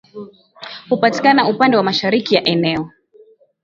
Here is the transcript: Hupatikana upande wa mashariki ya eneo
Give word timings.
Hupatikana 0.89 1.47
upande 1.49 1.77
wa 1.77 1.83
mashariki 1.83 2.35
ya 2.35 2.43
eneo 2.43 2.91